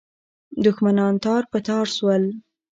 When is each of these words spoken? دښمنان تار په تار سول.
دښمنان 0.63 1.13
تار 1.23 1.43
په 1.51 1.59
تار 1.67 1.85
سول. 1.97 2.23